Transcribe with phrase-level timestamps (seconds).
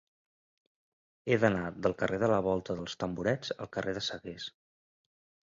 [1.29, 4.51] He d'anar del carrer de la Volta dels Tamborets al carrer de Sagués.